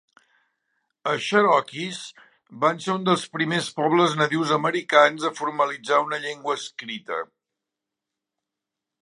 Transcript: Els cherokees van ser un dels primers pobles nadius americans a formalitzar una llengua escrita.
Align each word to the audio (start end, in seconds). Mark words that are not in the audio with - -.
Els 1.09 1.25
cherokees 1.25 1.99
van 2.63 2.81
ser 2.85 2.93
un 2.99 3.05
dels 3.09 3.25
primers 3.35 3.69
pobles 3.81 4.17
nadius 4.23 4.55
americans 4.57 5.29
a 5.31 5.33
formalitzar 5.43 6.01
una 6.09 6.21
llengua 6.25 6.59
escrita. 6.63 7.23